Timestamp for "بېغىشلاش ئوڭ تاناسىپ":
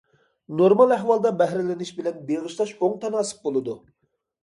2.33-3.49